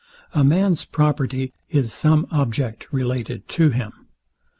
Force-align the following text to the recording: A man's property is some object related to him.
A 0.33 0.43
man's 0.43 0.83
property 0.83 1.53
is 1.69 1.93
some 1.93 2.25
object 2.31 2.91
related 2.91 3.47
to 3.49 3.69
him. 3.69 4.07